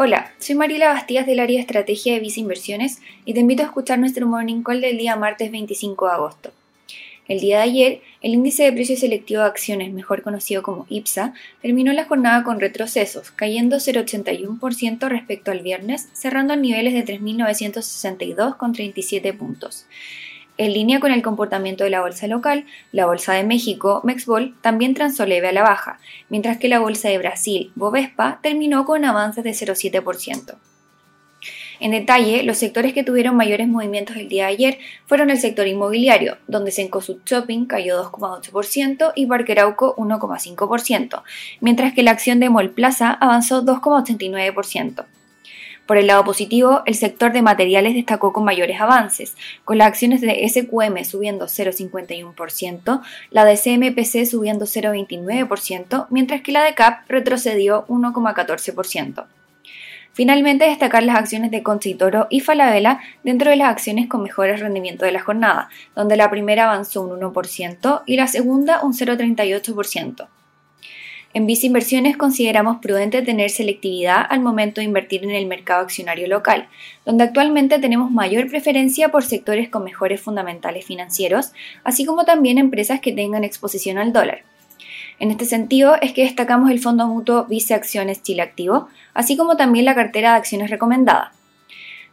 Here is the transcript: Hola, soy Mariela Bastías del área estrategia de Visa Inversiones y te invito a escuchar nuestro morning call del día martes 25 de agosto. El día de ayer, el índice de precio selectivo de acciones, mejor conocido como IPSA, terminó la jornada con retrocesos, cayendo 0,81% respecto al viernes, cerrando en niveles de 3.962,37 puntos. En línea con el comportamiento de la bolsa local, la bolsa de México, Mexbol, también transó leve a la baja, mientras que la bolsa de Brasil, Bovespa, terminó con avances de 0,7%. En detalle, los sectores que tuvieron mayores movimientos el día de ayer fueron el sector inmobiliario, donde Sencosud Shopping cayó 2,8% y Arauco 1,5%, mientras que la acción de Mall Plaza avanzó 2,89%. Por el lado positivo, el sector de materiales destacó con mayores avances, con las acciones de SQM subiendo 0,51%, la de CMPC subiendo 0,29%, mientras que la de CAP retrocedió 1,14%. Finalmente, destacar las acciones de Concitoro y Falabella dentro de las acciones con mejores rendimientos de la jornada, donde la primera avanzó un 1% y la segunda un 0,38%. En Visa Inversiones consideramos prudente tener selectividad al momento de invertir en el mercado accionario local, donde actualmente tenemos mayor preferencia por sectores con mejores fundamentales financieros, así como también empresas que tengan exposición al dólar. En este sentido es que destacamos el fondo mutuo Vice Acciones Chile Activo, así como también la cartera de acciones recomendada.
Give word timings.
Hola, 0.00 0.32
soy 0.38 0.54
Mariela 0.54 0.92
Bastías 0.92 1.26
del 1.26 1.40
área 1.40 1.58
estrategia 1.58 2.14
de 2.14 2.20
Visa 2.20 2.38
Inversiones 2.38 3.00
y 3.24 3.34
te 3.34 3.40
invito 3.40 3.64
a 3.64 3.66
escuchar 3.66 3.98
nuestro 3.98 4.28
morning 4.28 4.62
call 4.62 4.80
del 4.80 4.96
día 4.96 5.16
martes 5.16 5.50
25 5.50 6.06
de 6.06 6.12
agosto. 6.12 6.52
El 7.26 7.40
día 7.40 7.56
de 7.56 7.64
ayer, 7.64 8.00
el 8.20 8.32
índice 8.32 8.62
de 8.62 8.72
precio 8.72 8.96
selectivo 8.96 9.40
de 9.40 9.48
acciones, 9.48 9.92
mejor 9.92 10.22
conocido 10.22 10.62
como 10.62 10.86
IPSA, 10.88 11.34
terminó 11.62 11.92
la 11.92 12.04
jornada 12.04 12.44
con 12.44 12.60
retrocesos, 12.60 13.32
cayendo 13.32 13.78
0,81% 13.78 15.08
respecto 15.08 15.50
al 15.50 15.62
viernes, 15.62 16.08
cerrando 16.12 16.54
en 16.54 16.62
niveles 16.62 16.94
de 16.94 17.04
3.962,37 17.04 19.36
puntos. 19.36 19.86
En 20.58 20.72
línea 20.72 20.98
con 20.98 21.12
el 21.12 21.22
comportamiento 21.22 21.84
de 21.84 21.90
la 21.90 22.00
bolsa 22.00 22.26
local, 22.26 22.66
la 22.90 23.06
bolsa 23.06 23.32
de 23.32 23.44
México, 23.44 24.00
Mexbol, 24.02 24.56
también 24.60 24.92
transó 24.92 25.24
leve 25.24 25.46
a 25.46 25.52
la 25.52 25.62
baja, 25.62 26.00
mientras 26.28 26.58
que 26.58 26.66
la 26.66 26.80
bolsa 26.80 27.08
de 27.08 27.18
Brasil, 27.18 27.70
Bovespa, 27.76 28.40
terminó 28.42 28.84
con 28.84 29.04
avances 29.04 29.44
de 29.44 29.50
0,7%. 29.50 30.56
En 31.78 31.92
detalle, 31.92 32.42
los 32.42 32.58
sectores 32.58 32.92
que 32.92 33.04
tuvieron 33.04 33.36
mayores 33.36 33.68
movimientos 33.68 34.16
el 34.16 34.28
día 34.28 34.46
de 34.46 34.52
ayer 34.52 34.78
fueron 35.06 35.30
el 35.30 35.38
sector 35.38 35.68
inmobiliario, 35.68 36.38
donde 36.48 36.72
Sencosud 36.72 37.18
Shopping 37.24 37.66
cayó 37.66 38.02
2,8% 38.10 39.12
y 39.14 39.52
Arauco 39.52 39.94
1,5%, 39.96 41.22
mientras 41.60 41.92
que 41.92 42.02
la 42.02 42.10
acción 42.10 42.40
de 42.40 42.50
Mall 42.50 42.70
Plaza 42.70 43.12
avanzó 43.12 43.64
2,89%. 43.64 45.04
Por 45.88 45.96
el 45.96 46.06
lado 46.06 46.22
positivo, 46.22 46.82
el 46.84 46.94
sector 46.94 47.32
de 47.32 47.40
materiales 47.40 47.94
destacó 47.94 48.34
con 48.34 48.44
mayores 48.44 48.78
avances, 48.78 49.38
con 49.64 49.78
las 49.78 49.88
acciones 49.88 50.20
de 50.20 50.46
SQM 50.46 51.02
subiendo 51.02 51.46
0,51%, 51.46 53.00
la 53.30 53.46
de 53.46 53.56
CMPC 53.56 54.26
subiendo 54.26 54.66
0,29%, 54.66 56.06
mientras 56.10 56.42
que 56.42 56.52
la 56.52 56.62
de 56.62 56.74
CAP 56.74 57.08
retrocedió 57.08 57.86
1,14%. 57.86 59.24
Finalmente, 60.12 60.66
destacar 60.66 61.04
las 61.04 61.16
acciones 61.16 61.50
de 61.50 61.62
Concitoro 61.62 62.26
y 62.28 62.40
Falabella 62.40 63.00
dentro 63.24 63.48
de 63.48 63.56
las 63.56 63.70
acciones 63.70 64.08
con 64.08 64.22
mejores 64.22 64.60
rendimientos 64.60 65.06
de 65.06 65.12
la 65.12 65.22
jornada, 65.22 65.70
donde 65.96 66.18
la 66.18 66.28
primera 66.28 66.64
avanzó 66.64 67.00
un 67.00 67.18
1% 67.18 68.02
y 68.04 68.16
la 68.16 68.26
segunda 68.26 68.82
un 68.82 68.92
0,38%. 68.92 70.28
En 71.38 71.46
Visa 71.46 71.66
Inversiones 71.66 72.16
consideramos 72.16 72.78
prudente 72.78 73.22
tener 73.22 73.50
selectividad 73.50 74.26
al 74.28 74.40
momento 74.40 74.80
de 74.80 74.86
invertir 74.86 75.22
en 75.22 75.30
el 75.30 75.46
mercado 75.46 75.82
accionario 75.82 76.26
local, 76.26 76.66
donde 77.06 77.22
actualmente 77.22 77.78
tenemos 77.78 78.10
mayor 78.10 78.50
preferencia 78.50 79.10
por 79.10 79.22
sectores 79.22 79.68
con 79.68 79.84
mejores 79.84 80.20
fundamentales 80.20 80.84
financieros, 80.84 81.52
así 81.84 82.04
como 82.04 82.24
también 82.24 82.58
empresas 82.58 82.98
que 82.98 83.12
tengan 83.12 83.44
exposición 83.44 83.98
al 83.98 84.12
dólar. 84.12 84.42
En 85.20 85.30
este 85.30 85.44
sentido 85.44 85.94
es 86.02 86.12
que 86.12 86.24
destacamos 86.24 86.72
el 86.72 86.80
fondo 86.80 87.06
mutuo 87.06 87.44
Vice 87.44 87.72
Acciones 87.72 88.20
Chile 88.20 88.42
Activo, 88.42 88.88
así 89.14 89.36
como 89.36 89.56
también 89.56 89.84
la 89.84 89.94
cartera 89.94 90.32
de 90.32 90.38
acciones 90.38 90.70
recomendada. 90.70 91.30